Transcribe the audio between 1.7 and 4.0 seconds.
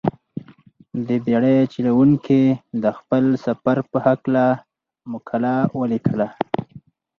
چلوونکي د خپل سفر په